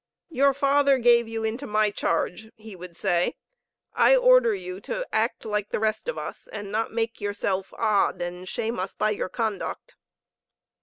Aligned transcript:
"Your 0.31 0.55
father 0.55 0.97
gave 0.97 1.27
you 1.27 1.43
into 1.43 1.67
my 1.67 1.91
charge," 1.91 2.49
he 2.55 2.75
would 2.75 2.95
say. 2.97 3.35
"I 3.93 4.15
order 4.15 4.55
you 4.55 4.79
to 4.81 5.07
act 5.13 5.45
like 5.45 5.69
the 5.69 5.77
rest 5.79 6.07
of 6.07 6.17
us 6.17 6.47
and 6.47 6.71
not 6.71 6.91
make 6.91 7.21
yourself 7.21 7.71
odd 7.77 8.19
and 8.19 8.49
shame 8.49 8.79
us 8.79 8.95
by 8.95 9.11
your 9.11 9.29
conduct." 9.29 9.93